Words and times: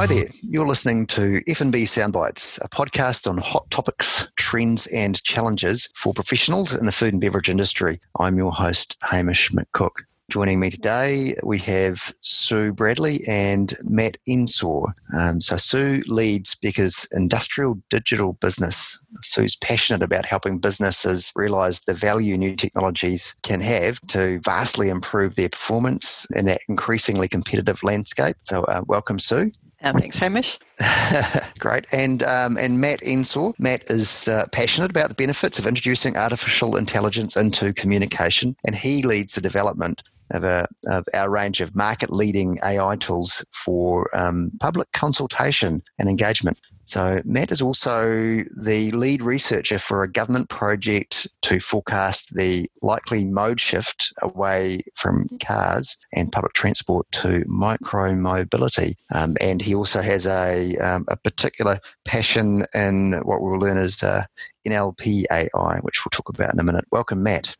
Hi 0.00 0.06
there. 0.06 0.28
You're 0.42 0.66
listening 0.66 1.06
to 1.08 1.42
F&B 1.46 1.84
Soundbites, 1.84 2.58
a 2.64 2.70
podcast 2.70 3.28
on 3.28 3.36
hot 3.36 3.70
topics, 3.70 4.26
trends 4.38 4.86
and 4.86 5.22
challenges 5.24 5.90
for 5.94 6.14
professionals 6.14 6.74
in 6.74 6.86
the 6.86 6.92
food 6.92 7.12
and 7.12 7.20
beverage 7.20 7.50
industry. 7.50 8.00
I'm 8.18 8.38
your 8.38 8.50
host, 8.50 8.96
Hamish 9.02 9.50
McCook. 9.50 9.90
Joining 10.30 10.60
me 10.60 10.70
today, 10.70 11.34
we 11.42 11.58
have 11.58 12.12
Sue 12.22 12.72
Bradley 12.72 13.20
and 13.26 13.74
Matt 13.82 14.16
Ensor. 14.26 14.84
Um, 15.12 15.40
so, 15.40 15.56
Sue 15.56 16.04
leads 16.06 16.54
Beca's 16.54 17.06
industrial 17.12 17.74
digital 17.90 18.34
business. 18.34 18.98
Sue's 19.22 19.56
passionate 19.56 20.02
about 20.02 20.24
helping 20.24 20.58
businesses 20.58 21.32
realize 21.34 21.80
the 21.80 21.94
value 21.94 22.38
new 22.38 22.54
technologies 22.54 23.34
can 23.42 23.60
have 23.60 24.00
to 24.02 24.38
vastly 24.44 24.88
improve 24.88 25.34
their 25.34 25.48
performance 25.48 26.28
in 26.34 26.44
that 26.46 26.60
increasingly 26.68 27.26
competitive 27.26 27.82
landscape. 27.82 28.36
So, 28.44 28.62
uh, 28.62 28.82
welcome, 28.86 29.18
Sue. 29.18 29.50
Uh, 29.82 29.98
thanks, 29.98 30.18
Hamish. 30.18 30.58
Great. 31.58 31.86
And 31.92 32.22
um, 32.22 32.58
and 32.58 32.80
Matt 32.80 33.00
Ensor. 33.02 33.52
Matt 33.58 33.84
is 33.90 34.28
uh, 34.28 34.46
passionate 34.52 34.90
about 34.90 35.08
the 35.08 35.14
benefits 35.14 35.58
of 35.58 35.66
introducing 35.66 36.16
artificial 36.16 36.76
intelligence 36.76 37.36
into 37.36 37.72
communication, 37.72 38.56
and 38.64 38.74
he 38.74 39.02
leads 39.02 39.34
the 39.34 39.40
development 39.40 40.02
of, 40.32 40.44
a, 40.44 40.68
of 40.86 41.04
our 41.14 41.30
range 41.30 41.60
of 41.60 41.74
market 41.74 42.10
leading 42.12 42.58
AI 42.62 42.96
tools 42.96 43.44
for 43.52 44.14
um, 44.16 44.50
public 44.60 44.90
consultation 44.92 45.82
and 45.98 46.08
engagement. 46.08 46.58
So, 46.90 47.20
Matt 47.24 47.52
is 47.52 47.62
also 47.62 48.42
the 48.56 48.90
lead 48.90 49.22
researcher 49.22 49.78
for 49.78 50.02
a 50.02 50.10
government 50.10 50.48
project 50.48 51.28
to 51.42 51.60
forecast 51.60 52.34
the 52.34 52.68
likely 52.82 53.24
mode 53.24 53.60
shift 53.60 54.12
away 54.22 54.82
from 54.96 55.28
cars 55.40 55.96
and 56.12 56.32
public 56.32 56.52
transport 56.52 57.06
to 57.12 57.44
micro 57.46 58.16
mobility. 58.16 58.96
Um, 59.14 59.36
and 59.40 59.62
he 59.62 59.72
also 59.72 60.02
has 60.02 60.26
a, 60.26 60.76
um, 60.78 61.04
a 61.06 61.16
particular 61.16 61.78
passion 62.04 62.64
in 62.74 63.20
what 63.22 63.40
we'll 63.40 63.60
learn 63.60 63.78
as 63.78 64.02
uh, 64.02 64.24
NLP 64.66 65.26
AI, 65.30 65.78
which 65.82 66.04
we'll 66.04 66.10
talk 66.10 66.28
about 66.28 66.52
in 66.52 66.58
a 66.58 66.64
minute. 66.64 66.86
Welcome, 66.90 67.22
Matt. 67.22 67.56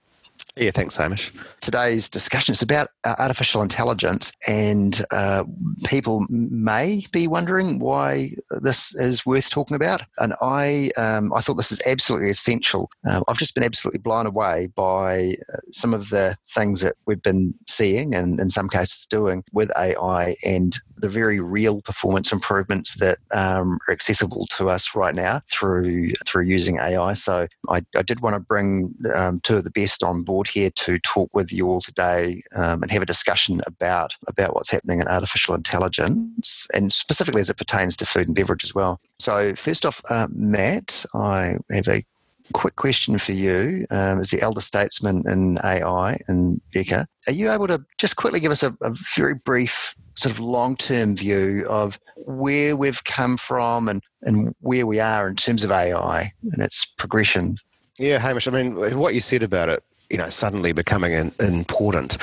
Yeah, 0.56 0.73
thanks, 0.73 0.97
Hamish. 0.97 1.33
Today's 1.61 2.09
discussion 2.09 2.53
is 2.53 2.62
about 2.62 2.89
uh, 3.05 3.15
artificial 3.19 3.62
intelligence, 3.62 4.33
and 4.48 5.01
uh, 5.12 5.45
people 5.84 6.27
may 6.29 7.06
be 7.12 7.29
wondering 7.29 7.79
why 7.79 8.31
this 8.61 8.95
is 8.97 9.25
worth 9.25 9.48
talking 9.51 9.77
about. 9.77 10.03
And 10.19 10.34
I, 10.43 10.91
um, 10.97 11.33
I 11.33 11.41
thought 11.41 11.55
this 11.55 11.71
is 11.71 11.81
absolutely 11.87 12.31
essential. 12.31 12.91
Uh, 13.09 13.21
I've 13.28 13.39
just 13.39 13.55
been 13.55 13.65
absolutely 13.65 14.01
blown 14.01 14.27
away 14.27 14.69
by 14.75 15.34
uh, 15.53 15.59
some 15.71 15.95
of 15.95 16.09
the 16.11 16.37
things 16.53 16.81
that 16.81 16.97
we've 17.06 17.23
been 17.23 17.55
seeing, 17.69 18.15
and 18.15 18.41
in 18.41 18.51
some 18.51 18.69
cases 18.69 19.06
doing 19.06 19.45
with 19.53 19.71
AI, 19.78 20.34
and 20.45 20.78
the 20.97 21.09
very 21.09 21.41
real 21.41 21.81
performance 21.83 22.33
improvements 22.33 22.97
that 22.97 23.19
um, 23.33 23.78
are 23.89 23.93
accessible 23.93 24.47
to 24.47 24.69
us 24.69 24.95
right 24.95 25.15
now 25.15 25.41
through 25.51 26.12
through 26.27 26.45
using 26.45 26.78
AI. 26.78 27.15
So 27.15 27.47
I, 27.69 27.83
I 27.97 28.03
did 28.03 28.21
want 28.21 28.34
to 28.34 28.41
bring 28.41 28.95
um, 29.15 29.41
two 29.41 29.56
of 29.56 29.65
the 29.65 29.71
best 29.71 30.03
on 30.03 30.23
board 30.23 30.39
here 30.48 30.70
to 30.70 30.98
talk 31.00 31.30
with 31.33 31.52
you 31.52 31.69
all 31.69 31.80
today 31.80 32.42
um, 32.55 32.83
and 32.83 32.91
have 32.91 33.02
a 33.02 33.06
discussion 33.06 33.60
about 33.66 34.16
about 34.28 34.55
what's 34.55 34.70
happening 34.70 35.00
in 35.00 35.08
artificial 35.08 35.55
intelligence 35.55 36.66
and 36.74 36.92
specifically 36.92 37.41
as 37.41 37.50
it 37.50 37.56
pertains 37.56 37.97
to 37.97 38.06
food 38.06 38.27
and 38.27 38.34
beverage 38.34 38.64
as 38.64 38.74
well. 38.74 39.00
So 39.19 39.55
first 39.55 39.84
off, 39.84 40.00
uh, 40.10 40.28
Matt, 40.30 41.05
I 41.14 41.56
have 41.70 41.88
a 41.88 42.05
quick 42.52 42.77
question 42.77 43.19
for 43.19 43.32
you 43.32 43.86
um, 43.91 44.19
as 44.19 44.30
the 44.30 44.41
elder 44.41 44.60
statesman 44.60 45.22
in 45.27 45.58
AI 45.64 46.19
and 46.28 46.60
Beca. 46.75 47.06
Are 47.27 47.32
you 47.32 47.50
able 47.50 47.66
to 47.69 47.82
just 47.98 48.16
quickly 48.16 48.41
give 48.41 48.52
us 48.52 48.62
a, 48.62 48.77
a 48.82 48.94
very 49.14 49.34
brief 49.34 49.94
sort 50.14 50.32
of 50.32 50.41
long 50.41 50.77
term 50.77 51.16
view 51.16 51.66
of 51.69 51.98
where 52.16 52.77
we've 52.77 53.04
come 53.04 53.36
from 53.36 53.88
and, 53.88 54.02
and 54.22 54.54
where 54.60 54.86
we 54.86 55.00
are 55.00 55.28
in 55.28 55.36
terms 55.36 55.64
of 55.64 55.70
AI 55.70 56.32
and 56.42 56.62
its 56.62 56.84
progression? 56.84 57.56
Yeah, 57.98 58.19
Hamish, 58.19 58.48
I 58.48 58.50
mean, 58.50 58.98
what 58.98 59.15
you 59.15 59.20
said 59.20 59.42
about 59.42 59.69
it 59.69 59.82
you 60.10 60.19
know, 60.19 60.28
suddenly 60.28 60.72
becoming 60.72 61.15
an, 61.15 61.32
important. 61.38 62.16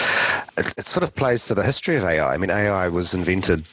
It, 0.57 0.73
it, 0.77 0.85
sort 0.85 1.03
of 1.03 1.15
plays 1.15 1.45
to 1.47 1.55
the 1.55 1.63
history 1.63 1.95
of 1.95 2.03
AI. 2.03 2.33
I 2.33 2.37
mean, 2.37 2.49
AI 2.49 2.87
was 2.89 3.13
invented, 3.13 3.65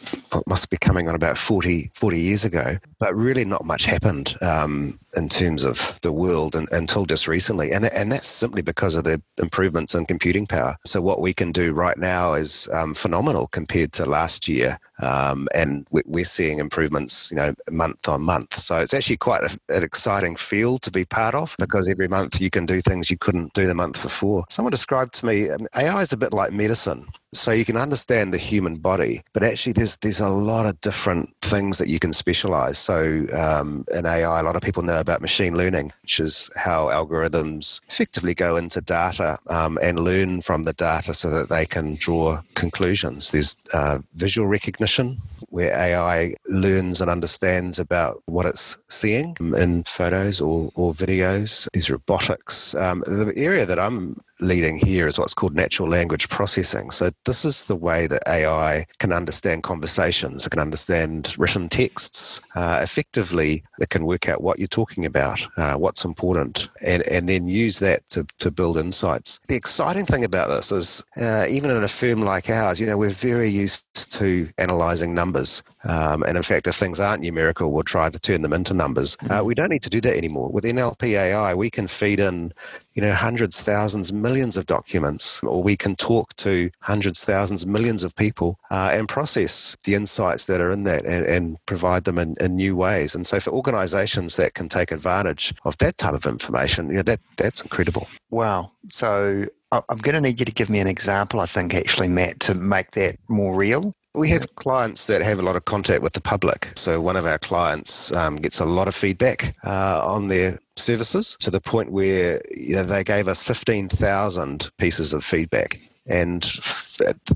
must 0.46 0.70
be 0.70 0.76
coming 0.76 1.08
on 1.08 1.14
about 1.14 1.36
40, 1.36 1.90
40 1.94 2.20
years 2.20 2.44
ago, 2.44 2.76
but 3.00 3.14
really 3.14 3.44
not 3.44 3.64
much 3.64 3.84
happened 3.86 4.34
um, 4.40 4.98
in 5.16 5.28
terms 5.28 5.64
of 5.64 5.98
the 6.02 6.12
world 6.12 6.56
and, 6.56 6.68
until 6.72 7.04
just 7.04 7.28
recently. 7.28 7.72
And, 7.72 7.86
and 7.86 8.10
that's 8.10 8.28
simply 8.28 8.62
because 8.62 8.96
of 8.96 9.04
the 9.04 9.22
improvements 9.38 9.94
in 9.94 10.06
computing 10.06 10.46
power. 10.46 10.76
So 10.84 11.00
what 11.00 11.20
we 11.20 11.32
can 11.32 11.52
do 11.52 11.72
right 11.72 11.98
now 11.98 12.34
is 12.34 12.68
um, 12.72 12.94
phenomenal 12.94 13.48
compared 13.48 13.92
to 13.94 14.06
last 14.06 14.48
year. 14.48 14.78
Um, 15.02 15.48
and 15.54 15.86
we're 15.90 16.24
seeing 16.24 16.60
improvements, 16.60 17.30
you 17.30 17.36
know, 17.36 17.52
month 17.70 18.08
on 18.08 18.22
month. 18.22 18.54
So 18.54 18.76
it's 18.76 18.94
actually 18.94 19.16
quite 19.16 19.42
a, 19.42 19.58
an 19.74 19.82
exciting 19.82 20.36
field 20.36 20.82
to 20.82 20.90
be 20.90 21.04
part 21.04 21.34
of 21.34 21.56
because 21.58 21.88
every 21.88 22.08
month 22.08 22.40
you 22.40 22.50
can 22.50 22.66
do 22.66 22.80
things 22.80 23.10
you 23.10 23.18
couldn't 23.18 23.52
do 23.54 23.66
the 23.66 23.74
month 23.74 24.02
before. 24.02 24.44
Someone 24.50 24.70
described 24.70 25.14
to 25.14 25.26
me 25.26 25.50
um, 25.50 25.66
AI 25.76 26.00
is 26.02 26.12
a 26.12 26.16
bit 26.16 26.32
like 26.32 26.52
medicine. 26.52 27.04
So 27.34 27.50
you 27.50 27.64
can 27.64 27.76
understand 27.76 28.32
the 28.32 28.38
human 28.38 28.76
body, 28.76 29.22
but 29.32 29.42
actually 29.42 29.72
there's 29.72 29.96
there's 29.98 30.20
a 30.20 30.28
lot 30.28 30.66
of 30.66 30.80
different 30.80 31.34
things 31.40 31.78
that 31.78 31.88
you 31.88 31.98
can 31.98 32.12
specialize. 32.12 32.78
So 32.78 33.26
um, 33.36 33.84
in 33.94 34.06
AI, 34.06 34.40
a 34.40 34.42
lot 34.42 34.56
of 34.56 34.62
people 34.62 34.82
know 34.82 35.00
about 35.00 35.20
machine 35.20 35.56
learning, 35.56 35.90
which 36.02 36.20
is 36.20 36.48
how 36.56 36.86
algorithms 36.86 37.80
effectively 37.88 38.34
go 38.34 38.56
into 38.56 38.80
data 38.80 39.38
um, 39.48 39.78
and 39.82 39.98
learn 39.98 40.42
from 40.42 40.62
the 40.62 40.72
data 40.74 41.12
so 41.12 41.28
that 41.30 41.48
they 41.48 41.66
can 41.66 41.96
draw 41.96 42.40
conclusions. 42.54 43.32
There's 43.32 43.56
uh, 43.74 43.98
visual 44.14 44.46
recognition, 44.48 45.18
where 45.48 45.72
AI 45.72 46.34
learns 46.48 47.00
and 47.00 47.10
understands 47.10 47.78
about 47.78 48.22
what 48.26 48.46
it's 48.46 48.76
seeing 48.88 49.36
in 49.56 49.84
photos 49.84 50.40
or, 50.40 50.70
or 50.74 50.92
videos. 50.92 51.68
There's 51.72 51.90
robotics. 51.90 52.74
Um, 52.74 53.04
the 53.06 53.32
area 53.36 53.66
that 53.66 53.78
I'm 53.78 54.16
leading 54.40 54.76
here 54.76 55.06
is 55.06 55.18
what's 55.18 55.34
called 55.34 55.54
natural 55.54 55.88
language 55.88 56.28
processing. 56.28 56.90
So 56.90 57.10
this 57.24 57.44
is 57.44 57.66
the 57.66 57.76
way 57.76 58.06
that 58.06 58.22
AI 58.26 58.84
can 58.98 59.12
understand 59.12 59.62
conversations. 59.62 60.46
It 60.46 60.50
can 60.50 60.60
understand 60.60 61.34
written 61.38 61.68
texts. 61.68 62.40
Uh, 62.54 62.80
effectively, 62.82 63.62
it 63.78 63.90
can 63.90 64.06
work 64.06 64.28
out 64.28 64.42
what 64.42 64.58
you're 64.58 64.68
talking 64.68 65.06
about, 65.06 65.46
uh, 65.56 65.74
what's 65.74 66.04
important, 66.04 66.68
and, 66.84 67.06
and 67.08 67.28
then 67.28 67.46
use 67.48 67.78
that 67.78 68.08
to, 68.10 68.26
to 68.38 68.50
build 68.50 68.76
insights. 68.76 69.40
The 69.48 69.56
exciting 69.56 70.06
thing 70.06 70.24
about 70.24 70.48
this 70.48 70.72
is 70.72 71.04
uh, 71.20 71.46
even 71.48 71.70
in 71.70 71.82
a 71.82 71.88
firm 71.88 72.22
like 72.22 72.50
ours, 72.50 72.80
you 72.80 72.86
know, 72.86 72.98
we're 72.98 73.10
very 73.10 73.48
used 73.48 74.12
to 74.14 74.48
analyzing 74.58 75.14
numbers. 75.14 75.62
Um, 75.84 76.22
and 76.22 76.36
in 76.36 76.42
fact, 76.42 76.66
if 76.66 76.76
things 76.76 77.00
aren't 77.00 77.22
numerical, 77.22 77.72
we'll 77.72 77.82
try 77.82 78.10
to 78.10 78.18
turn 78.18 78.42
them 78.42 78.52
into 78.52 78.74
numbers. 78.74 79.16
Uh, 79.30 79.42
we 79.44 79.54
don't 79.54 79.70
need 79.70 79.82
to 79.82 79.90
do 79.90 80.00
that 80.00 80.16
anymore. 80.16 80.50
With 80.50 80.64
NLP 80.64 81.18
AI, 81.18 81.54
we 81.54 81.70
can 81.70 81.86
feed 81.86 82.20
in 82.20 82.52
you 82.94 83.02
know, 83.02 83.12
hundreds, 83.12 83.60
thousands, 83.60 84.12
millions 84.12 84.56
of 84.56 84.66
documents, 84.66 85.42
or 85.42 85.62
we 85.62 85.76
can 85.76 85.96
talk 85.96 86.34
to 86.36 86.70
hundreds, 86.80 87.24
thousands, 87.24 87.66
millions 87.66 88.04
of 88.04 88.14
people 88.14 88.58
uh, 88.70 88.90
and 88.92 89.08
process 89.08 89.76
the 89.84 89.94
insights 89.94 90.46
that 90.46 90.60
are 90.60 90.70
in 90.70 90.84
that 90.84 91.04
and, 91.04 91.26
and 91.26 91.66
provide 91.66 92.04
them 92.04 92.18
in, 92.18 92.36
in, 92.40 92.54
new 92.54 92.76
ways. 92.76 93.14
And 93.14 93.26
so, 93.26 93.40
for 93.40 93.50
organisations 93.50 94.36
that 94.36 94.54
can 94.54 94.68
take 94.68 94.92
advantage 94.92 95.52
of 95.64 95.76
that 95.78 95.98
type 95.98 96.14
of 96.14 96.24
information, 96.24 96.88
you 96.88 96.96
know, 96.96 97.02
that 97.02 97.18
that's 97.36 97.62
incredible. 97.62 98.06
Wow. 98.30 98.70
So 98.90 99.46
I'm 99.72 99.98
going 99.98 100.14
to 100.14 100.20
need 100.20 100.38
you 100.38 100.46
to 100.46 100.52
give 100.52 100.70
me 100.70 100.78
an 100.78 100.86
example, 100.86 101.40
I 101.40 101.46
think, 101.46 101.74
actually, 101.74 102.08
Matt, 102.08 102.38
to 102.40 102.54
make 102.54 102.92
that 102.92 103.16
more 103.28 103.56
real. 103.56 103.92
We 104.14 104.28
have 104.30 104.54
clients 104.54 105.08
that 105.08 105.22
have 105.22 105.40
a 105.40 105.42
lot 105.42 105.56
of 105.56 105.64
contact 105.64 106.02
with 106.02 106.12
the 106.12 106.20
public. 106.20 106.70
So 106.76 107.00
one 107.00 107.16
of 107.16 107.26
our 107.26 107.38
clients 107.38 108.12
um, 108.12 108.36
gets 108.36 108.60
a 108.60 108.64
lot 108.64 108.86
of 108.86 108.94
feedback 108.94 109.56
uh, 109.64 110.02
on 110.04 110.28
their 110.28 110.58
services 110.76 111.36
to 111.40 111.50
the 111.50 111.60
point 111.60 111.90
where 111.90 112.40
you 112.56 112.76
know, 112.76 112.84
they 112.84 113.02
gave 113.02 113.26
us 113.26 113.42
15,000 113.42 114.70
pieces 114.78 115.12
of 115.12 115.24
feedback. 115.24 115.80
And 116.06 116.42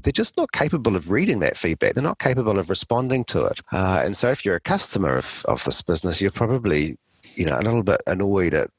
they're 0.02 0.12
just 0.12 0.36
not 0.36 0.52
capable 0.52 0.94
of 0.94 1.10
reading 1.10 1.40
that 1.40 1.56
feedback. 1.56 1.94
They're 1.94 2.04
not 2.04 2.18
capable 2.18 2.58
of 2.58 2.70
responding 2.70 3.24
to 3.24 3.46
it. 3.46 3.60
Uh, 3.72 4.02
and 4.04 4.14
so, 4.14 4.28
if 4.28 4.44
you're 4.44 4.56
a 4.56 4.60
customer 4.60 5.16
of, 5.16 5.44
of 5.48 5.64
this 5.64 5.80
business, 5.80 6.20
you're 6.20 6.30
probably, 6.30 6.98
you 7.34 7.46
know, 7.46 7.58
a 7.58 7.62
little 7.62 7.82
bit 7.82 8.02
annoyed 8.06 8.52
at 8.52 8.70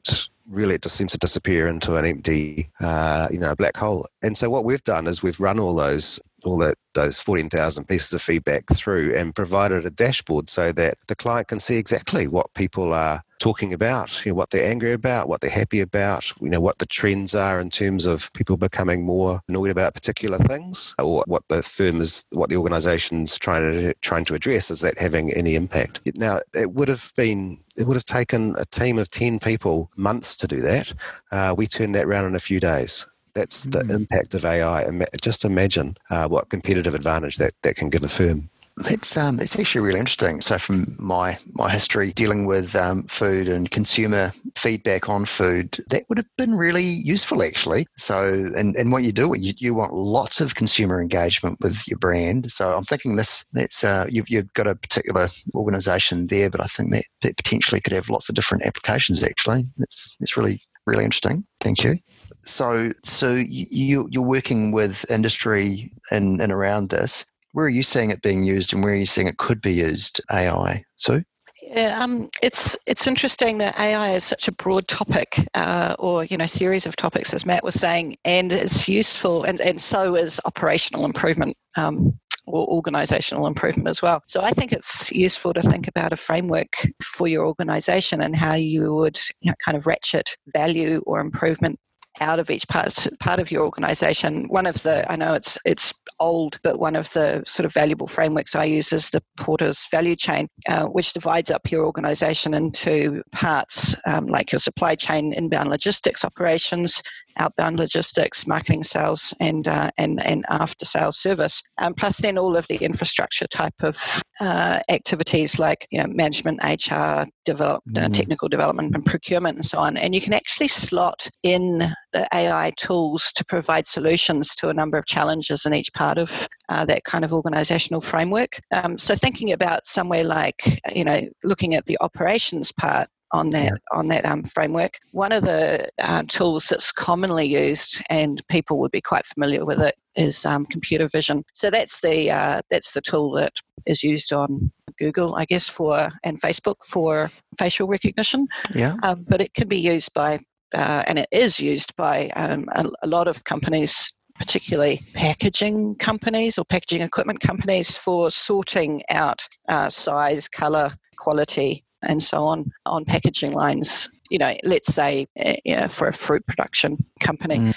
really 0.50 0.76
it 0.76 0.82
just 0.82 0.96
seems 0.96 1.12
to 1.12 1.18
disappear 1.18 1.68
into 1.68 1.96
an 1.96 2.06
empty, 2.06 2.70
uh, 2.82 3.28
you 3.32 3.40
know, 3.40 3.56
black 3.56 3.78
hole. 3.78 4.06
And 4.22 4.38
so 4.38 4.50
what 4.50 4.66
we've 4.66 4.84
done 4.84 5.08
is 5.08 5.24
we've 5.24 5.40
run 5.40 5.60
all 5.60 5.76
those 5.76 6.20
all 6.44 6.58
that 6.60 6.76
those 6.94 7.20
14,000 7.20 7.86
pieces 7.88 8.14
of 8.14 8.22
feedback 8.22 8.66
through 8.74 9.16
and 9.16 9.36
provided 9.36 9.86
a 9.86 9.90
dashboard 9.90 10.50
so 10.50 10.72
that 10.72 10.98
the 11.08 11.16
client 11.16 11.48
can 11.48 11.60
see 11.60 11.78
exactly 11.78 12.28
what 12.28 12.54
people 12.56 12.94
are 12.94 13.22
talking 13.40 13.74
about, 13.74 14.26
you 14.26 14.32
know, 14.32 14.36
what 14.36 14.50
they're 14.50 14.70
angry 14.70 14.92
about, 14.92 15.30
what 15.30 15.40
they're 15.40 15.50
happy 15.50 15.80
about, 15.80 16.30
you 16.42 16.50
know, 16.50 16.60
what 16.60 16.78
the 16.80 16.86
trends 16.86 17.34
are 17.36 17.60
in 17.60 17.70
terms 17.70 18.06
of 18.06 18.32
people 18.34 18.58
becoming 18.58 19.06
more 19.06 19.42
annoyed 19.48 19.72
about 19.72 19.94
particular 19.94 20.38
things, 20.40 20.94
or 21.00 21.24
what 21.26 21.48
the 21.48 21.64
firm 21.64 22.02
is, 22.02 22.26
what 22.32 22.50
the 22.50 22.58
organisation's 22.58 23.38
trying 23.38 23.62
to 23.62 23.94
trying 24.02 24.26
to 24.26 24.34
address. 24.34 24.70
Is 24.70 24.82
that 24.82 24.98
having 24.98 25.32
any 25.34 25.56
impact? 25.56 26.02
Now, 26.16 26.40
it 26.54 26.74
would 26.74 26.90
have 26.90 27.14
been, 27.16 27.58
it 27.78 27.88
would 27.88 27.96
have 27.96 28.06
taken 28.06 28.56
a 28.58 28.66
team 28.66 28.98
of 28.98 29.10
ten 29.10 29.40
people 29.40 29.90
months 29.96 30.36
to 30.38 30.48
do 30.48 30.60
that. 30.62 30.94
Uh, 31.32 31.56
we 31.58 31.66
turned 31.66 31.96
that 31.96 32.06
around 32.06 32.26
in 32.26 32.36
a 32.36 32.40
few 32.40 32.60
days. 32.60 33.06
That's 33.40 33.64
the 33.64 33.84
mm. 33.84 33.96
impact 33.96 34.36
of 34.36 34.44
AI. 34.44 34.84
Just 35.22 35.46
imagine 35.46 35.96
uh, 36.10 36.28
what 36.28 36.50
competitive 36.50 36.94
advantage 36.94 37.38
that, 37.38 37.54
that 37.62 37.78
can 37.78 37.90
give 37.90 38.04
a 38.04 38.10
firm. 38.10 38.50
It's 38.86 39.16
um, 39.16 39.40
it's 39.40 39.58
actually 39.58 39.80
really 39.80 40.00
interesting. 40.00 40.42
So, 40.42 40.58
from 40.58 40.94
my 41.00 41.38
my 41.54 41.70
history 41.70 42.12
dealing 42.12 42.46
with 42.46 42.76
um, 42.76 43.04
food 43.04 43.48
and 43.48 43.72
consumer 43.72 44.32
feedback 44.58 45.08
on 45.08 45.24
food, 45.24 45.78
that 45.88 46.04
would 46.10 46.18
have 46.18 46.28
been 46.38 46.54
really 46.54 46.84
useful, 46.84 47.42
actually. 47.42 47.88
So, 47.98 48.52
and, 48.58 48.76
and 48.76 48.92
what 48.92 49.04
you 49.04 49.14
do, 49.14 49.34
you, 49.38 49.54
you 49.58 49.74
want 49.74 49.94
lots 49.94 50.42
of 50.42 50.56
consumer 50.56 51.02
engagement 51.02 51.60
with 51.62 51.88
your 51.88 51.98
brand. 51.98 52.52
So, 52.52 52.76
I'm 52.76 52.84
thinking 52.84 53.16
this 53.16 53.46
that's 53.54 53.86
uh, 53.86 54.06
you've 54.10 54.30
you've 54.30 54.52
got 54.54 54.68
a 54.68 54.76
particular 54.76 55.30
organisation 55.56 56.28
there, 56.28 56.50
but 56.50 56.60
I 56.60 56.66
think 56.66 56.92
that, 56.92 57.06
that 57.22 57.38
potentially 57.38 57.80
could 57.80 57.94
have 57.94 58.10
lots 58.10 58.28
of 58.28 58.36
different 58.36 58.66
applications. 58.66 59.24
Actually, 59.24 59.66
it's 59.78 60.18
it's 60.20 60.36
really 60.36 60.62
really 60.86 61.06
interesting. 61.06 61.46
Thank 61.62 61.84
you. 61.86 62.00
So, 62.44 62.92
so 63.04 63.34
you 63.34 64.08
you're 64.12 64.24
working 64.24 64.72
with 64.72 65.10
industry 65.10 65.92
and 66.12 66.42
and 66.42 66.52
around 66.52 66.90
this. 66.90 67.26
Where 67.54 67.66
are 67.66 67.70
you 67.70 67.84
seeing 67.84 68.12
it 68.12 68.22
being 68.22 68.44
used, 68.44 68.74
and 68.74 68.84
where 68.84 68.94
are 68.94 68.98
you 68.98 69.06
seeing 69.06 69.28
it 69.28 69.38
could 69.38 69.62
be 69.62 69.74
used? 69.74 70.22
AI, 70.32 70.84
Sue. 70.98 71.24
Yeah, 71.62 72.00
um, 72.02 72.30
it's 72.42 72.76
it's 72.88 73.06
interesting 73.06 73.60
that 73.60 73.80
AI 73.80 74.12
is 74.12 74.24
such 74.24 74.48
a 74.48 74.52
broad 74.52 74.88
topic, 74.88 75.48
uh, 75.54 75.96
or 76.00 76.26
you 76.26 76.38
know, 76.38 76.48
series 76.48 76.86
of 76.86 76.96
topics, 76.96 77.34
as 77.34 77.46
Matt 77.46 77.64
was 77.64 77.76
saying, 77.76 78.18
and 78.26 78.52
it's 78.52 78.88
useful, 78.88 79.44
and, 79.44 79.62
and 79.62 79.82
so 79.82 80.16
is 80.16 80.42
operational 80.46 81.06
improvement. 81.06 81.56
Um, 81.76 82.20
or 82.52 82.68
organizational 82.68 83.46
improvement 83.46 83.88
as 83.88 84.02
well. 84.02 84.24
So 84.28 84.42
I 84.42 84.50
think 84.50 84.72
it's 84.72 85.12
useful 85.12 85.54
to 85.54 85.62
think 85.62 85.88
about 85.88 86.14
a 86.14 86.18
framework 86.18 86.74
for 87.04 87.28
your 87.28 87.46
organization 87.46 88.22
and 88.22 88.36
how 88.36 88.56
you 88.56 88.96
would 88.96 89.20
you 89.42 89.52
know, 89.52 89.56
kind 89.64 89.78
of 89.78 89.86
ratchet 89.86 90.36
value 90.52 91.04
or 91.06 91.20
improvement 91.20 91.80
out 92.20 92.40
of 92.40 92.50
each 92.50 92.68
part 92.68 93.08
part 93.20 93.40
of 93.40 93.52
your 93.52 93.64
organization. 93.64 94.48
One 94.50 94.66
of 94.66 94.82
the 94.84 95.10
I 95.12 95.16
know 95.16 95.34
it's 95.34 95.58
it's 95.66 95.94
old, 96.20 96.60
but 96.64 96.80
one 96.80 96.96
of 96.96 97.12
the 97.14 97.44
sort 97.46 97.66
of 97.66 97.74
valuable 97.74 98.08
frameworks 98.08 98.56
I 98.56 98.66
use 98.66 98.92
is 98.92 99.10
the 99.10 99.24
Porter's 99.38 99.88
value 99.90 100.16
chain, 100.16 100.48
uh, 100.68 100.86
which 100.86 101.14
divides 101.14 101.52
up 101.52 101.72
your 101.72 101.86
organization 101.86 102.54
into 102.54 103.24
parts 103.32 103.96
um, 104.06 104.26
like 104.26 104.52
your 104.52 104.60
supply 104.60 104.96
chain, 104.96 105.34
inbound 105.34 105.70
logistics 105.70 106.26
operations, 106.26 107.02
outbound 107.38 107.78
logistics, 107.78 108.46
marketing, 108.48 108.84
sales, 108.84 109.34
and 109.40 109.68
uh, 109.68 109.92
and 109.98 110.22
and 110.26 110.46
after 110.50 110.86
sales 110.86 111.20
service, 111.20 111.62
um, 111.78 111.94
plus 111.94 112.18
then 112.18 112.38
all 112.38 112.56
of 112.56 112.68
the 112.68 112.78
infrastructure 112.78 113.48
type 113.48 113.74
of 113.82 114.22
uh, 114.40 114.80
activities 114.90 115.60
like 115.60 115.88
you 115.92 116.00
know 116.00 116.08
management, 116.08 116.60
HR, 116.64 117.26
development, 117.46 117.98
uh, 117.98 118.08
mm. 118.08 118.14
technical 118.14 118.48
development, 118.48 118.96
and 118.96 119.06
procurement, 119.06 119.58
and 119.58 119.66
so 119.66 119.80
on. 119.80 119.98
And 119.98 120.14
you 120.14 120.22
can 120.22 120.34
actually 120.34 120.68
slot 120.68 121.30
in 121.44 121.94
the 122.14 122.28
AI 122.34 122.72
tools 122.78 123.32
to 123.36 123.46
provide 123.46 123.88
solutions 123.88 124.56
to 124.56 124.70
a 124.70 124.74
number 124.74 124.98
of 124.98 125.06
challenges 125.06 125.66
in 125.66 125.74
each 125.74 125.94
part 125.94 126.18
of 126.18 126.48
uh, 126.70 126.86
that 126.86 127.04
kind 127.04 127.24
of 127.24 127.34
organizational 127.34 128.02
framework. 128.02 128.60
Um, 128.72 128.98
so 128.98 129.16
thinking 129.16 129.52
about 129.52 129.86
somewhere 129.86 130.24
like 130.24 130.62
you 130.94 131.04
know 131.04 131.22
looking 131.44 131.76
at 131.76 131.86
the 131.86 131.98
operations 132.02 132.72
part 132.72 133.10
on 133.32 133.50
that 133.52 133.66
yeah. 133.66 133.98
on 133.98 134.08
that 134.10 134.26
um, 134.26 134.44
framework. 134.44 135.00
One 135.12 135.32
of 135.32 135.44
the 135.44 135.90
uh, 136.02 136.24
tools 136.28 136.68
that's 136.68 136.92
commonly 136.92 137.46
used, 137.46 138.02
and 138.10 138.42
people 138.48 138.80
would 138.80 138.92
be 138.92 139.02
quite 139.02 139.26
familiar 139.26 139.66
with 139.66 139.80
it, 139.80 139.96
is 140.16 140.46
um, 140.46 140.66
computer 140.66 141.08
vision. 141.08 141.44
So 141.54 141.70
that's 141.70 142.02
the 142.02 142.32
uh, 142.32 142.62
that's 142.70 142.94
the 142.94 143.02
tool 143.02 143.32
that 143.34 143.54
is 143.86 144.04
used 144.04 144.34
on 144.34 144.72
Google, 144.98 145.36
I 145.36 145.46
guess, 145.46 145.70
for 145.70 146.12
and 146.24 146.42
Facebook 146.42 146.86
for 146.86 147.32
facial 147.58 147.88
recognition. 147.88 148.48
Yeah. 148.76 148.96
Um, 149.04 149.26
but 149.28 149.42
it 149.42 149.54
can 149.54 149.68
be 149.68 149.80
used 149.80 150.14
by 150.14 150.40
uh, 150.74 151.04
and 151.08 151.20
it 151.20 151.30
is 151.32 151.60
used 151.60 151.96
by 151.96 152.30
um, 152.36 152.66
a, 152.74 152.86
a 153.04 153.08
lot 153.08 153.28
of 153.28 153.44
companies 153.44 154.12
particularly 154.38 155.06
packaging 155.14 155.94
companies 155.96 156.58
or 156.58 156.64
packaging 156.64 157.02
equipment 157.02 157.42
companies 157.42 157.98
for 157.98 158.32
sorting 158.32 159.04
out 159.10 159.46
uh, 159.68 159.90
size, 159.90 160.48
color, 160.48 160.94
quality 161.18 161.84
and 162.04 162.22
so 162.22 162.46
on 162.46 162.72
on 162.86 163.06
packaging 163.06 163.54
lines. 163.54 164.10
You 164.30 164.40
know, 164.40 164.56
let's 164.64 164.94
say 164.94 165.28
uh, 165.40 165.88
for 165.88 166.08
a 166.08 166.14
fruit 166.14 166.46
production 166.48 166.98
company. 167.20 167.60
Mm. 167.60 167.76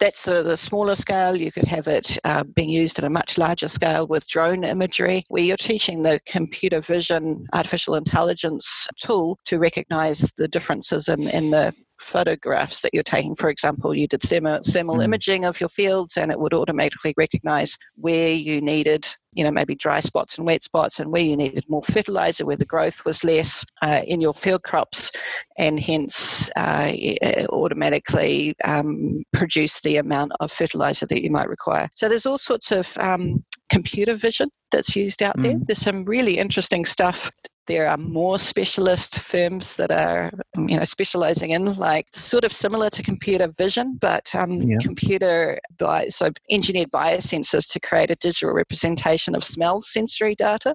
That's 0.00 0.24
the, 0.24 0.42
the 0.42 0.56
smaller 0.56 0.96
scale. 0.96 1.36
You 1.36 1.52
could 1.52 1.66
have 1.66 1.86
it 1.86 2.18
uh, 2.24 2.42
being 2.42 2.70
used 2.70 2.98
at 2.98 3.04
a 3.04 3.10
much 3.10 3.38
larger 3.38 3.68
scale 3.68 4.08
with 4.08 4.26
drone 4.26 4.64
imagery, 4.64 5.24
where 5.28 5.44
you're 5.44 5.56
teaching 5.56 6.02
the 6.02 6.20
computer 6.26 6.80
vision 6.80 7.46
artificial 7.52 7.94
intelligence 7.94 8.88
tool 9.00 9.38
to 9.44 9.60
recognize 9.60 10.32
the 10.36 10.48
differences 10.48 11.08
in, 11.08 11.28
in 11.28 11.50
the 11.50 11.72
photographs 12.02 12.80
that 12.80 12.92
you're 12.92 13.02
taking. 13.02 13.34
For 13.34 13.48
example, 13.48 13.94
you 13.94 14.06
did 14.06 14.22
thermal, 14.22 14.60
thermal 14.64 14.98
mm. 14.98 15.04
imaging 15.04 15.44
of 15.44 15.60
your 15.60 15.68
fields 15.68 16.16
and 16.16 16.30
it 16.30 16.38
would 16.38 16.54
automatically 16.54 17.14
recognize 17.16 17.78
where 17.96 18.32
you 18.32 18.60
needed, 18.60 19.06
you 19.34 19.44
know, 19.44 19.50
maybe 19.50 19.74
dry 19.74 20.00
spots 20.00 20.36
and 20.36 20.46
wet 20.46 20.62
spots 20.62 21.00
and 21.00 21.10
where 21.10 21.22
you 21.22 21.36
needed 21.36 21.64
more 21.68 21.82
fertilizer, 21.82 22.44
where 22.44 22.56
the 22.56 22.66
growth 22.66 23.04
was 23.04 23.24
less 23.24 23.64
uh, 23.82 24.02
in 24.06 24.20
your 24.20 24.34
field 24.34 24.62
crops, 24.62 25.10
and 25.58 25.80
hence 25.80 26.50
uh, 26.56 26.92
automatically 27.50 28.54
um, 28.64 29.22
produce 29.32 29.80
the 29.80 29.96
amount 29.96 30.32
of 30.40 30.52
fertilizer 30.52 31.06
that 31.06 31.22
you 31.22 31.30
might 31.30 31.48
require. 31.48 31.88
So 31.94 32.08
there's 32.08 32.26
all 32.26 32.38
sorts 32.38 32.72
of 32.72 32.96
um, 32.98 33.44
computer 33.70 34.14
vision 34.14 34.50
that's 34.70 34.96
used 34.96 35.22
out 35.22 35.36
mm. 35.36 35.42
there. 35.44 35.58
There's 35.66 35.78
some 35.78 36.04
really 36.04 36.38
interesting 36.38 36.84
stuff 36.84 37.30
there 37.66 37.88
are 37.88 37.96
more 37.96 38.38
specialist 38.38 39.20
firms 39.20 39.76
that 39.76 39.90
are 39.90 40.30
you 40.56 40.76
know 40.76 40.84
specializing 40.84 41.50
in 41.50 41.64
like 41.74 42.06
sort 42.12 42.44
of 42.44 42.52
similar 42.52 42.90
to 42.90 43.02
computer 43.02 43.48
vision 43.56 43.96
but 44.00 44.34
um, 44.34 44.60
yeah. 44.60 44.78
computer 44.80 45.58
bi- 45.78 46.08
so 46.08 46.30
engineered 46.50 46.90
biosensors 46.90 47.70
to 47.70 47.80
create 47.80 48.10
a 48.10 48.16
digital 48.16 48.52
representation 48.52 49.34
of 49.34 49.44
smell 49.44 49.80
sensory 49.80 50.34
data. 50.34 50.74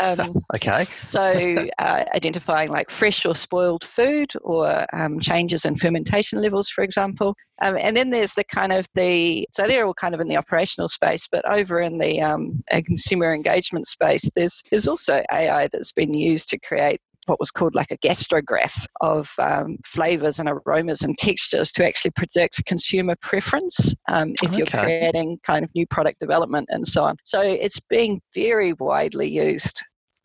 Um, 0.00 0.34
okay. 0.56 0.84
so 0.84 1.68
uh, 1.78 2.04
identifying 2.14 2.70
like 2.70 2.90
fresh 2.90 3.24
or 3.24 3.34
spoiled 3.34 3.84
food 3.84 4.32
or 4.42 4.86
um, 4.94 5.20
changes 5.20 5.64
in 5.64 5.76
fermentation 5.76 6.40
levels 6.40 6.68
for 6.68 6.82
example. 6.82 7.34
Um, 7.62 7.78
and 7.80 7.96
then 7.96 8.10
there's 8.10 8.34
the 8.34 8.44
kind 8.44 8.72
of 8.72 8.86
the 8.94 9.48
so 9.52 9.66
they're 9.66 9.86
all 9.86 9.94
kind 9.94 10.14
of 10.14 10.20
in 10.20 10.28
the 10.28 10.36
operational 10.36 10.88
space 10.88 11.26
but 11.30 11.48
over 11.48 11.80
in 11.80 11.98
the 11.98 12.20
um, 12.20 12.62
consumer 12.84 13.32
engagement 13.32 13.86
space 13.86 14.28
there's 14.34 14.62
there's 14.70 14.86
also 14.86 15.22
ai 15.32 15.66
that's 15.76 15.92
been 15.92 16.14
used 16.14 16.48
to 16.48 16.58
create 16.58 17.00
what 17.26 17.40
was 17.40 17.50
called 17.50 17.74
like 17.74 17.90
a 17.90 17.98
gastrograph 17.98 18.86
of 19.00 19.30
um, 19.38 19.76
flavors 19.84 20.38
and 20.38 20.48
aromas 20.48 21.02
and 21.02 21.18
textures 21.18 21.72
to 21.72 21.84
actually 21.84 22.12
predict 22.12 22.64
consumer 22.64 23.16
preference 23.20 23.94
um, 24.08 24.32
if 24.42 24.50
okay. 24.50 24.58
you're 24.58 24.66
creating 24.66 25.38
kind 25.44 25.64
of 25.64 25.70
new 25.74 25.86
product 25.88 26.20
development 26.20 26.68
and 26.70 26.86
so 26.86 27.02
on. 27.02 27.16
So 27.24 27.40
it's 27.40 27.80
being 27.80 28.20
very 28.34 28.72
widely 28.74 29.28
used 29.28 29.82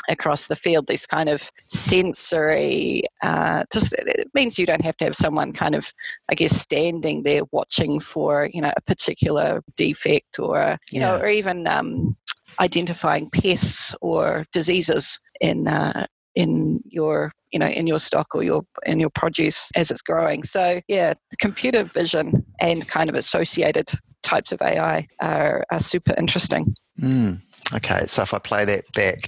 across 0.09 0.47
the 0.47 0.55
field 0.55 0.87
this 0.87 1.05
kind 1.05 1.29
of 1.29 1.47
sensory 1.67 3.03
uh, 3.21 3.63
just 3.71 3.93
it 3.93 4.27
means 4.33 4.57
you 4.57 4.65
don't 4.65 4.83
have 4.83 4.97
to 4.97 5.05
have 5.05 5.15
someone 5.15 5.53
kind 5.53 5.75
of 5.75 5.93
i 6.29 6.33
guess 6.33 6.59
standing 6.59 7.21
there 7.21 7.43
watching 7.51 7.99
for 7.99 8.49
you 8.51 8.61
know 8.61 8.73
a 8.75 8.81
particular 8.81 9.61
defect 9.77 10.39
or 10.39 10.75
you 10.89 10.99
yeah. 10.99 11.17
know 11.17 11.21
or 11.21 11.27
even 11.27 11.67
um, 11.67 12.17
identifying 12.59 13.29
pests 13.29 13.95
or 14.01 14.43
diseases 14.51 15.19
in 15.41 15.67
uh, 15.67 16.07
in 16.35 16.81
your 16.85 17.31
you 17.51 17.59
know 17.59 17.67
in 17.67 17.87
your 17.87 17.99
stock 17.99 18.33
or 18.33 18.43
your 18.43 18.63
in 18.85 18.99
your 18.99 19.09
produce 19.09 19.69
as 19.75 19.91
it's 19.91 20.01
growing. 20.01 20.43
So 20.43 20.79
yeah 20.87 21.13
computer 21.39 21.83
vision 21.83 22.45
and 22.59 22.87
kind 22.87 23.09
of 23.09 23.15
associated 23.15 23.91
types 24.23 24.51
of 24.51 24.61
ai 24.61 25.07
are, 25.19 25.65
are 25.71 25.79
super 25.79 26.13
interesting. 26.17 26.75
Mm. 26.99 27.39
okay 27.75 28.05
so 28.05 28.21
if 28.21 28.33
i 28.33 28.37
play 28.37 28.63
that 28.65 28.83
back 28.93 29.27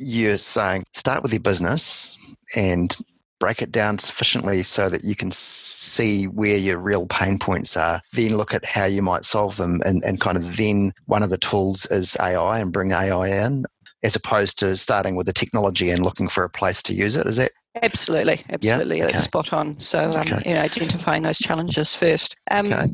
you're 0.00 0.38
saying 0.38 0.82
start 0.92 1.22
with 1.22 1.32
your 1.32 1.40
business 1.40 2.18
and 2.56 2.96
break 3.38 3.62
it 3.62 3.70
down 3.70 3.98
sufficiently 3.98 4.62
so 4.62 4.88
that 4.88 5.04
you 5.04 5.14
can 5.14 5.30
see 5.30 6.24
where 6.24 6.56
your 6.56 6.78
real 6.78 7.06
pain 7.06 7.38
points 7.38 7.76
are, 7.76 8.00
then 8.12 8.36
look 8.36 8.54
at 8.54 8.64
how 8.64 8.86
you 8.86 9.02
might 9.02 9.24
solve 9.24 9.56
them, 9.58 9.80
and, 9.84 10.02
and 10.04 10.20
kind 10.20 10.38
of 10.38 10.56
then 10.56 10.92
one 11.04 11.22
of 11.22 11.30
the 11.30 11.38
tools 11.38 11.86
is 11.90 12.16
AI 12.18 12.58
and 12.60 12.72
bring 12.72 12.92
AI 12.92 13.44
in, 13.44 13.64
as 14.06 14.16
opposed 14.16 14.58
to 14.60 14.76
starting 14.76 15.16
with 15.16 15.26
the 15.26 15.32
technology 15.32 15.90
and 15.90 16.02
looking 16.02 16.28
for 16.28 16.44
a 16.44 16.50
place 16.50 16.82
to 16.84 16.94
use 16.94 17.16
it. 17.16 17.26
Is 17.26 17.36
that? 17.36 17.52
Absolutely, 17.82 18.42
absolutely. 18.48 18.98
Yeah? 18.98 19.04
Okay. 19.04 19.12
That's 19.12 19.24
spot 19.24 19.52
on. 19.52 19.78
So, 19.80 20.10
um, 20.16 20.32
okay. 20.32 20.48
you 20.48 20.54
know, 20.54 20.62
identifying 20.62 21.22
those 21.22 21.38
challenges 21.38 21.94
first. 21.94 22.34
Um, 22.50 22.66
okay 22.66 22.86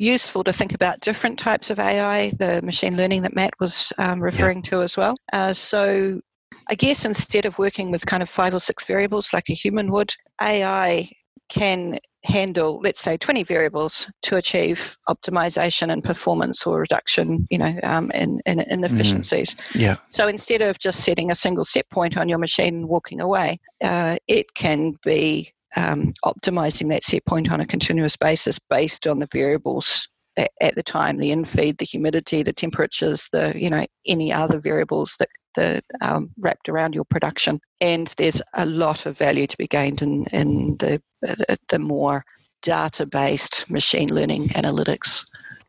useful 0.00 0.42
to 0.42 0.52
think 0.52 0.74
about 0.74 1.00
different 1.00 1.38
types 1.38 1.68
of 1.68 1.78
AI, 1.78 2.30
the 2.38 2.62
machine 2.62 2.96
learning 2.96 3.20
that 3.22 3.36
Matt 3.36 3.52
was 3.60 3.92
um, 3.98 4.18
referring 4.18 4.58
yeah. 4.58 4.70
to 4.70 4.82
as 4.82 4.96
well. 4.96 5.14
Uh, 5.32 5.52
so 5.52 6.18
I 6.68 6.74
guess 6.74 7.04
instead 7.04 7.44
of 7.44 7.58
working 7.58 7.90
with 7.90 8.06
kind 8.06 8.22
of 8.22 8.28
five 8.28 8.54
or 8.54 8.60
six 8.60 8.84
variables 8.84 9.32
like 9.34 9.50
a 9.50 9.54
human 9.54 9.92
would, 9.92 10.14
AI 10.40 11.10
can 11.50 11.98
handle, 12.24 12.80
let's 12.82 13.00
say, 13.00 13.16
20 13.16 13.42
variables 13.44 14.10
to 14.22 14.36
achieve 14.36 14.96
optimization 15.08 15.92
and 15.92 16.04
performance 16.04 16.66
or 16.66 16.80
reduction, 16.80 17.46
you 17.50 17.58
know, 17.58 17.78
um, 17.82 18.10
in, 18.12 18.40
in, 18.46 18.60
in 18.60 18.80
mm-hmm. 18.80 18.94
efficiencies. 18.94 19.54
Mm, 19.72 19.80
yeah. 19.80 19.96
So 20.10 20.28
instead 20.28 20.62
of 20.62 20.78
just 20.78 21.04
setting 21.04 21.30
a 21.30 21.34
single 21.34 21.64
set 21.64 21.88
point 21.90 22.16
on 22.16 22.28
your 22.28 22.38
machine 22.38 22.74
and 22.74 22.88
walking 22.88 23.20
away, 23.20 23.58
uh, 23.82 24.16
it 24.28 24.54
can 24.54 24.96
be 25.04 25.52
um, 25.76 26.12
optimizing 26.24 26.88
that 26.90 27.04
set 27.04 27.24
point 27.24 27.50
on 27.50 27.60
a 27.60 27.66
continuous 27.66 28.16
basis 28.16 28.58
based 28.58 29.06
on 29.06 29.18
the 29.18 29.28
variables 29.32 30.08
at, 30.36 30.50
at 30.60 30.74
the 30.74 30.82
time, 30.82 31.18
the 31.18 31.30
infeed, 31.30 31.78
the 31.78 31.84
humidity, 31.84 32.42
the 32.42 32.52
temperatures, 32.52 33.28
the 33.32 33.52
you 33.56 33.70
know 33.70 33.86
any 34.06 34.32
other 34.32 34.58
variables 34.58 35.16
that 35.18 35.28
the 35.54 35.82
um, 36.00 36.30
wrapped 36.38 36.68
around 36.68 36.94
your 36.94 37.04
production. 37.04 37.60
And 37.80 38.12
there's 38.16 38.40
a 38.54 38.66
lot 38.66 39.06
of 39.06 39.18
value 39.18 39.46
to 39.46 39.56
be 39.56 39.66
gained 39.66 40.02
in 40.02 40.26
in 40.26 40.76
the 40.78 41.02
the 41.68 41.78
more 41.78 42.24
data-based 42.62 43.70
machine 43.70 44.14
learning 44.14 44.48
analytics. 44.50 45.26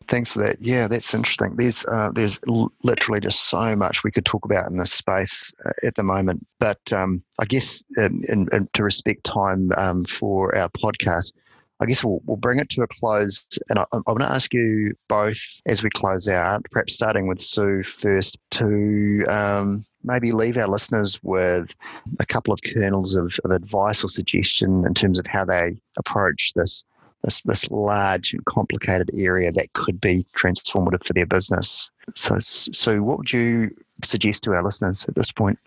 Thanks 0.08 0.34
for 0.34 0.40
that. 0.40 0.58
Yeah, 0.60 0.88
that's 0.90 1.14
interesting. 1.14 1.56
There's 1.56 1.86
uh, 1.86 2.10
there's 2.14 2.40
literally 2.84 3.22
just 3.22 3.50
so 3.50 3.76
much 3.78 4.04
we 4.04 4.12
could 4.12 4.26
talk 4.26 4.44
about 4.44 4.70
in 4.70 4.78
this 4.78 4.92
space 4.92 5.54
uh, 5.66 5.72
at 5.84 5.96
the 5.96 6.04
moment. 6.04 6.46
But 6.60 6.92
um, 6.92 7.24
I 7.40 7.46
guess 7.46 7.84
in, 7.96 8.26
in, 8.28 8.50
in, 8.52 8.68
to 8.74 8.84
respect 8.84 9.24
time 9.24 9.72
um, 9.78 10.04
for 10.04 10.54
our 10.58 10.70
podcast, 10.70 11.34
I 11.80 11.86
guess 11.86 12.04
we'll, 12.04 12.22
we'll 12.26 12.38
bring 12.38 12.60
it 12.60 12.70
to 12.72 12.82
a 12.82 12.88
close. 12.88 13.48
And 13.70 13.80
I, 13.80 13.86
I 13.94 13.98
want 14.06 14.22
to 14.22 14.32
ask 14.32 14.54
you 14.54 14.94
both 15.08 15.40
as 15.66 15.82
we 15.82 15.90
close 15.92 16.28
out, 16.28 16.66
perhaps 16.72 16.94
starting 16.94 17.28
with 17.28 17.40
Sue 17.40 17.84
first, 17.84 18.38
to 18.52 19.26
um, 19.30 19.86
maybe 20.04 20.32
leave 20.32 20.58
our 20.58 20.68
listeners 20.68 21.20
with 21.24 21.76
a 22.20 22.26
couple 22.26 22.54
of 22.54 22.60
kernels 22.64 23.16
of, 23.16 23.40
of 23.44 23.52
advice 23.52 24.04
or 24.04 24.10
suggestion 24.10 24.86
in 24.86 24.94
terms 24.94 25.20
of 25.20 25.28
how 25.28 25.46
they 25.46 25.78
approach 25.98 26.54
this 26.56 26.86
this 27.24 27.42
this 27.44 27.70
large 27.70 28.34
and 28.34 28.44
complicated 28.46 29.10
area 29.16 29.52
that 29.52 29.72
could 29.74 30.02
be 30.02 30.26
transformative 30.36 31.06
for 31.06 31.14
their 31.14 31.26
business. 31.26 31.90
So, 32.16 32.40
so 32.40 33.02
what 33.02 33.20
would 33.20 33.32
you 33.32 33.76
suggest 34.04 34.44
to 34.44 34.54
our 34.54 34.64
listeners 34.64 35.06
at 35.08 35.16
this 35.16 35.32
point? 35.32 35.60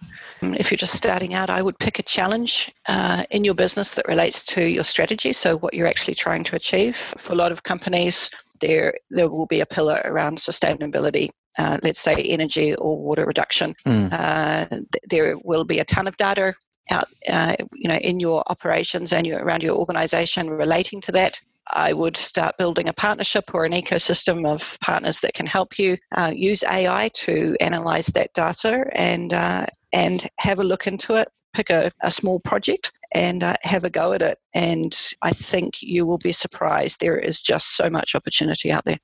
Um, 0.43 0.55
if 0.55 0.71
you're 0.71 0.79
just 0.79 0.97
starting 0.97 1.35
out, 1.35 1.51
I 1.51 1.63
would 1.63 1.79
pick 1.79 1.99
a 1.99 2.03
challenge 2.03 2.73
uh, 2.89 3.25
in 3.31 3.45
your 3.45 3.55
business 3.55 3.95
that 3.95 4.09
relates 4.09 4.45
to 4.47 4.65
your 4.65 4.85
strategy. 4.85 5.33
So, 5.33 5.57
what 5.57 5.75
you're 5.75 5.87
actually 5.87 6.15
trying 6.17 6.45
to 6.45 6.57
achieve. 6.57 6.97
For 6.97 7.33
a 7.33 7.37
lot 7.37 7.53
of 7.53 7.63
companies, 7.63 8.31
there 8.61 8.95
there 9.11 9.29
will 9.29 9.47
be 9.47 9.61
a 9.61 9.67
pillar 9.67 10.01
around 10.05 10.39
sustainability. 10.39 11.31
Uh, 11.59 11.79
let's 11.83 12.01
say 12.01 12.15
energy 12.17 12.75
or 12.77 12.99
water 12.99 13.25
reduction. 13.27 13.75
Mm. 13.87 14.13
Uh, 14.13 14.81
there 15.09 15.37
will 15.45 15.65
be 15.65 15.79
a 15.79 15.85
ton 15.85 16.07
of 16.07 16.17
data 16.17 16.55
out, 16.91 17.07
uh, 17.29 17.55
you 17.75 17.89
know, 17.89 17.97
in 17.97 18.21
your 18.21 18.43
operations 18.49 19.13
and 19.13 19.27
your, 19.27 19.43
around 19.43 19.63
your 19.63 19.77
organization 19.77 20.51
relating 20.51 21.01
to 21.03 21.13
that. 21.13 21.41
I 21.73 21.93
would 21.93 22.17
start 22.17 22.59
building 22.59 22.89
a 22.89 22.93
partnership 22.93 23.55
or 23.55 23.65
an 23.65 23.73
ecosystem 23.73 24.47
of 24.47 24.79
partners 24.81 25.21
that 25.21 25.35
can 25.35 25.47
help 25.47 25.79
you 25.79 25.97
uh, 26.13 26.33
use 26.35 26.63
AI 26.65 27.09
to 27.15 27.57
analyze 27.61 28.07
that 28.09 28.35
data 28.35 28.87
and 28.93 29.33
uh, 29.33 29.67
and 29.93 30.29
have 30.39 30.59
a 30.59 30.65
look 30.65 30.87
into 30.87 31.15
it. 31.15 31.29
Pick 31.55 31.71
a, 31.71 31.91
a 32.03 32.11
small 32.11 32.41
project 32.41 32.93
and 33.13 33.43
uh, 33.43 33.55
have 33.63 33.85
a 33.85 33.91
go 33.91 34.13
at 34.13 34.23
it. 34.23 34.39
And 34.55 34.95
I 35.23 35.31
think 35.31 35.81
you 35.81 36.05
will 36.05 36.19
be 36.19 36.33
surprised. 36.33 37.01
There 37.01 37.19
is 37.19 37.41
just 37.41 37.77
so 37.77 37.89
much 37.89 38.15
opportunity 38.15 38.73
out 38.73 38.85
there. 38.85 38.99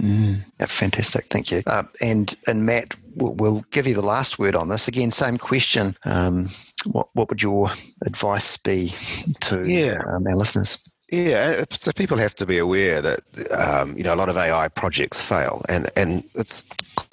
Mm, 0.00 0.42
fantastic, 0.66 1.26
thank 1.26 1.50
you. 1.50 1.62
Uh, 1.66 1.84
and 2.00 2.34
and 2.46 2.66
Matt, 2.66 2.96
we'll, 3.14 3.34
we'll, 3.34 3.64
give 3.70 3.86
you 3.86 3.94
the 3.94 4.02
last 4.02 4.38
word 4.38 4.54
on 4.54 4.68
this. 4.68 4.88
Again, 4.88 5.10
same 5.10 5.38
question. 5.38 5.96
Um, 6.04 6.46
what 6.86 7.08
what 7.12 7.28
would 7.28 7.42
your 7.42 7.70
advice 8.04 8.56
be 8.56 8.92
to 9.40 9.70
yeah. 9.70 10.02
um, 10.08 10.26
our 10.26 10.34
listeners? 10.34 10.78
Yeah, 11.12 11.56
uh, 11.60 11.64
so 11.70 11.92
people 11.92 12.16
have 12.16 12.34
to 12.36 12.46
be 12.46 12.56
aware 12.56 13.02
that 13.02 13.20
um, 13.50 13.96
you 13.98 14.02
know 14.02 14.14
a 14.14 14.16
lot 14.16 14.30
of 14.30 14.38
AI 14.38 14.68
projects 14.68 15.20
fail, 15.20 15.60
and 15.68 15.90
and 15.94 16.24
it's 16.34 16.64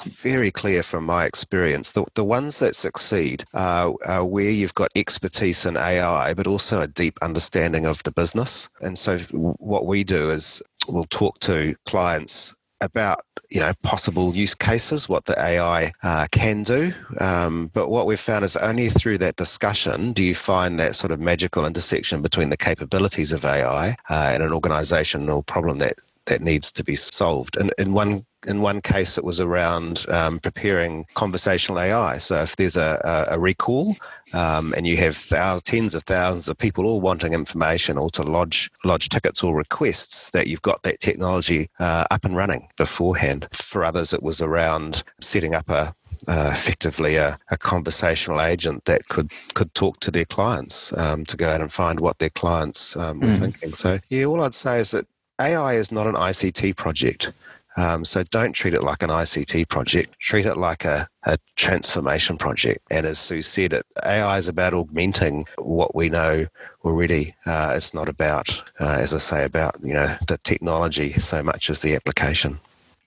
very 0.05 0.51
clear 0.51 0.83
from 0.83 1.03
my 1.03 1.25
experience 1.25 1.91
that 1.91 2.15
the 2.15 2.23
ones 2.23 2.59
that 2.59 2.75
succeed 2.75 3.43
are, 3.53 3.93
are 4.05 4.23
where 4.23 4.49
you've 4.49 4.75
got 4.75 4.89
expertise 4.95 5.65
in 5.65 5.75
AI, 5.75 6.33
but 6.33 6.47
also 6.47 6.79
a 6.79 6.87
deep 6.87 7.19
understanding 7.21 7.85
of 7.85 8.01
the 8.03 8.11
business. 8.11 8.69
And 8.79 8.97
so 8.97 9.17
what 9.59 9.85
we 9.85 10.05
do 10.05 10.29
is 10.29 10.63
we'll 10.87 11.03
talk 11.03 11.39
to 11.39 11.75
clients 11.85 12.55
about 12.81 13.21
you 13.49 13.59
know 13.59 13.71
possible 13.83 14.35
use 14.35 14.55
cases, 14.55 15.09
what 15.09 15.25
the 15.25 15.39
AI 15.39 15.91
uh, 16.03 16.27
can 16.31 16.63
do. 16.63 16.93
Um, 17.19 17.71
but 17.73 17.89
what 17.89 18.05
we've 18.05 18.19
found 18.19 18.45
is 18.45 18.57
only 18.57 18.89
through 18.89 19.17
that 19.19 19.35
discussion 19.35 20.13
do 20.13 20.23
you 20.23 20.35
find 20.35 20.79
that 20.79 20.95
sort 20.95 21.11
of 21.11 21.19
magical 21.19 21.65
intersection 21.65 22.21
between 22.21 22.49
the 22.49 22.57
capabilities 22.57 23.33
of 23.33 23.45
AI 23.45 23.95
uh, 24.09 24.31
and 24.33 24.43
an 24.43 24.53
organizational 24.53 25.43
problem 25.43 25.79
that 25.79 25.93
that 26.25 26.41
needs 26.41 26.71
to 26.71 26.83
be 26.83 26.95
solved. 26.95 27.57
And 27.57 27.73
in 27.77 27.93
one 27.93 28.25
in 28.47 28.61
one 28.61 28.81
case, 28.81 29.17
it 29.17 29.23
was 29.23 29.39
around 29.39 30.05
um, 30.09 30.39
preparing 30.39 31.05
conversational 31.13 31.79
AI. 31.79 32.17
So 32.17 32.41
if 32.41 32.55
there's 32.55 32.77
a, 32.77 32.99
a, 33.03 33.35
a 33.35 33.39
recall 33.39 33.95
um, 34.33 34.73
and 34.77 34.87
you 34.87 34.95
have 34.97 35.15
thousands, 35.15 35.63
tens 35.63 35.95
of 35.95 36.03
thousands 36.03 36.47
of 36.47 36.57
people 36.57 36.85
all 36.85 37.01
wanting 37.01 37.33
information 37.33 37.97
or 37.97 38.09
to 38.11 38.23
lodge 38.23 38.71
lodge 38.85 39.09
tickets 39.09 39.43
or 39.43 39.55
requests, 39.55 40.31
that 40.31 40.47
you've 40.47 40.61
got 40.61 40.83
that 40.83 40.99
technology 40.99 41.69
uh, 41.79 42.05
up 42.11 42.23
and 42.23 42.35
running 42.35 42.67
beforehand. 42.77 43.47
For 43.51 43.83
others, 43.83 44.13
it 44.13 44.23
was 44.23 44.41
around 44.41 45.03
setting 45.19 45.53
up 45.53 45.69
a 45.69 45.93
uh, 46.27 46.49
effectively 46.51 47.15
a, 47.15 47.37
a, 47.49 47.57
conversational 47.57 48.41
agent 48.41 48.83
that 48.85 49.07
could 49.07 49.31
could 49.53 49.73
talk 49.73 49.99
to 50.01 50.11
their 50.11 50.25
clients 50.25 50.95
um, 50.97 51.23
to 51.25 51.37
go 51.37 51.47
out 51.47 51.61
and 51.61 51.71
find 51.71 52.01
what 52.01 52.19
their 52.19 52.29
clients 52.29 52.97
um, 52.97 53.21
were 53.21 53.27
mm. 53.27 53.39
thinking. 53.39 53.75
So 53.75 53.99
yeah, 54.09 54.25
all 54.25 54.43
I'd 54.43 54.53
say 54.53 54.79
is 54.79 54.91
that 54.91 55.07
AI 55.39 55.75
is 55.75 55.91
not 55.91 56.07
an 56.07 56.15
ICT 56.15 56.75
project. 56.75 57.31
Um, 57.77 58.03
so 58.03 58.23
don't 58.23 58.53
treat 58.53 58.73
it 58.73 58.83
like 58.83 59.03
an 59.03 59.09
ICT 59.09 59.69
project. 59.69 60.19
Treat 60.19 60.45
it 60.45 60.57
like 60.57 60.85
a, 60.85 61.07
a 61.25 61.37
transformation 61.55 62.37
project. 62.37 62.79
And 62.91 63.05
as 63.05 63.19
Sue 63.19 63.41
said, 63.41 63.73
it, 63.73 63.85
AI 64.05 64.37
is 64.37 64.47
about 64.47 64.73
augmenting 64.73 65.45
what 65.57 65.95
we 65.95 66.09
know 66.09 66.45
already. 66.83 67.35
Uh, 67.45 67.73
it's 67.75 67.93
not 67.93 68.09
about, 68.09 68.49
uh, 68.79 68.97
as 68.99 69.13
I 69.13 69.19
say, 69.19 69.45
about 69.45 69.75
you 69.81 69.93
know 69.93 70.07
the 70.27 70.37
technology 70.39 71.09
so 71.09 71.43
much 71.43 71.69
as 71.69 71.81
the 71.81 71.95
application. 71.95 72.57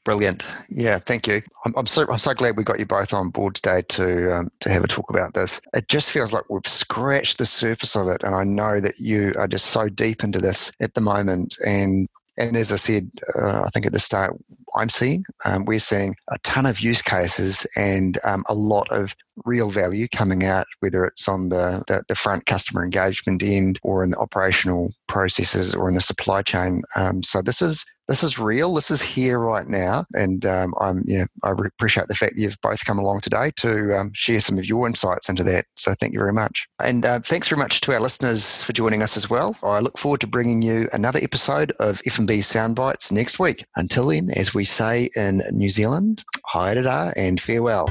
Brilliant. 0.04 0.44
Yeah, 0.68 0.98
thank 0.98 1.28
you. 1.28 1.42
I'm, 1.64 1.74
I'm, 1.76 1.86
so 1.86 2.04
I'm 2.10 2.18
so 2.18 2.34
glad 2.34 2.56
we 2.56 2.64
got 2.64 2.80
you 2.80 2.86
both 2.86 3.14
on 3.14 3.30
board 3.30 3.54
today 3.54 3.82
to 3.90 4.36
um, 4.36 4.50
to 4.60 4.70
have 4.70 4.82
a 4.82 4.88
talk 4.88 5.08
about 5.10 5.34
this. 5.34 5.60
It 5.74 5.88
just 5.88 6.10
feels 6.10 6.32
like 6.32 6.42
we've 6.50 6.66
scratched 6.66 7.38
the 7.38 7.46
surface 7.46 7.94
of 7.94 8.08
it, 8.08 8.22
and 8.24 8.34
I 8.34 8.42
know 8.42 8.80
that 8.80 8.98
you 8.98 9.32
are 9.38 9.46
just 9.46 9.66
so 9.66 9.88
deep 9.88 10.24
into 10.24 10.40
this 10.40 10.72
at 10.80 10.94
the 10.94 11.00
moment. 11.00 11.56
And 11.64 12.08
and 12.38 12.56
as 12.56 12.72
I 12.72 12.76
said, 12.76 13.10
uh, 13.34 13.62
I 13.64 13.68
think 13.70 13.86
at 13.86 13.92
the 13.92 13.98
start, 14.00 14.36
I'm 14.76 14.88
seeing, 14.88 15.24
um, 15.44 15.64
we're 15.64 15.78
seeing 15.78 16.16
a 16.30 16.38
ton 16.38 16.66
of 16.66 16.80
use 16.80 17.02
cases 17.02 17.66
and 17.76 18.18
um, 18.24 18.44
a 18.48 18.54
lot 18.54 18.88
of 18.90 19.14
real 19.44 19.70
value 19.70 20.08
coming 20.08 20.44
out, 20.44 20.66
whether 20.80 21.04
it's 21.04 21.28
on 21.28 21.48
the, 21.48 21.82
the, 21.88 22.02
the, 22.08 22.14
front 22.14 22.46
customer 22.46 22.84
engagement 22.84 23.42
end 23.42 23.78
or 23.82 24.04
in 24.04 24.10
the 24.10 24.18
operational 24.18 24.92
processes 25.08 25.74
or 25.74 25.88
in 25.88 25.94
the 25.94 26.00
supply 26.00 26.42
chain. 26.42 26.82
Um, 26.96 27.22
so 27.22 27.40
this 27.42 27.62
is 27.62 27.84
this 28.08 28.24
is 28.24 28.38
real. 28.38 28.74
This 28.74 28.90
is 28.90 29.00
here 29.00 29.38
right 29.38 29.66
now, 29.66 30.04
and 30.14 30.44
um, 30.44 30.74
I'm 30.80 31.04
yeah, 31.06 31.24
I 31.44 31.52
appreciate 31.52 32.08
the 32.08 32.14
fact 32.14 32.34
that 32.34 32.42
you've 32.42 32.60
both 32.60 32.84
come 32.84 32.98
along 32.98 33.20
today 33.20 33.52
to 33.56 33.96
um, 33.96 34.10
share 34.12 34.40
some 34.40 34.58
of 34.58 34.66
your 34.66 34.86
insights 34.86 35.28
into 35.28 35.44
that. 35.44 35.66
So 35.76 35.94
thank 35.98 36.12
you 36.12 36.18
very 36.18 36.32
much, 36.32 36.66
and 36.80 37.06
uh, 37.06 37.20
thanks 37.20 37.48
very 37.48 37.60
much 37.60 37.80
to 37.82 37.92
our 37.92 38.00
listeners 38.00 38.64
for 38.64 38.72
joining 38.72 39.02
us 39.02 39.16
as 39.16 39.30
well. 39.30 39.56
I 39.62 39.78
look 39.78 39.98
forward 39.98 40.20
to 40.22 40.26
bringing 40.26 40.62
you 40.62 40.88
another 40.92 41.20
episode 41.22 41.72
of 41.78 42.02
F&B 42.04 42.40
Soundbites 42.40 43.12
next 43.12 43.38
week. 43.38 43.64
Until 43.76 44.08
then, 44.08 44.30
as 44.30 44.52
we 44.62 44.66
say 44.66 45.10
in 45.16 45.42
New 45.50 45.68
Zealand, 45.68 46.22
"Hi, 46.46 46.72
haere 46.76 47.12
and 47.16 47.40
farewell. 47.40 47.88